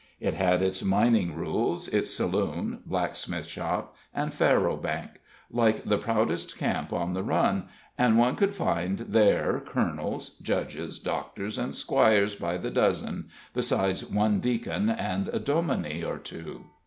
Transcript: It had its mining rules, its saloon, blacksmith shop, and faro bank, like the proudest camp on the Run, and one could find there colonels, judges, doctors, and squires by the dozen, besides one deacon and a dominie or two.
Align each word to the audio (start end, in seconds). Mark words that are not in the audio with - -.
It 0.19 0.33
had 0.33 0.63
its 0.63 0.83
mining 0.83 1.35
rules, 1.35 1.87
its 1.87 2.09
saloon, 2.09 2.79
blacksmith 2.87 3.45
shop, 3.45 3.95
and 4.15 4.33
faro 4.33 4.75
bank, 4.75 5.21
like 5.51 5.83
the 5.83 5.99
proudest 5.99 6.57
camp 6.57 6.91
on 6.91 7.13
the 7.13 7.21
Run, 7.21 7.67
and 7.99 8.17
one 8.17 8.35
could 8.35 8.55
find 8.55 8.97
there 8.97 9.59
colonels, 9.63 10.39
judges, 10.41 10.97
doctors, 10.97 11.59
and 11.59 11.75
squires 11.75 12.33
by 12.33 12.57
the 12.57 12.71
dozen, 12.71 13.29
besides 13.53 14.03
one 14.09 14.39
deacon 14.39 14.89
and 14.89 15.27
a 15.27 15.37
dominie 15.39 16.03
or 16.03 16.17
two. 16.17 16.63